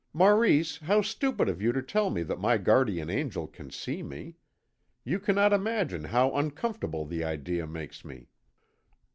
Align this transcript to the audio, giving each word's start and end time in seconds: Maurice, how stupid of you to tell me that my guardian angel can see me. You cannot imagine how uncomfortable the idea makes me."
Maurice, 0.13 0.79
how 0.79 1.03
stupid 1.03 1.47
of 1.47 1.61
you 1.61 1.71
to 1.73 1.81
tell 1.83 2.09
me 2.09 2.23
that 2.23 2.39
my 2.39 2.57
guardian 2.57 3.07
angel 3.11 3.45
can 3.45 3.69
see 3.69 4.01
me. 4.01 4.35
You 5.03 5.19
cannot 5.19 5.53
imagine 5.53 6.05
how 6.05 6.31
uncomfortable 6.35 7.05
the 7.05 7.23
idea 7.23 7.67
makes 7.67 8.03
me." 8.03 8.29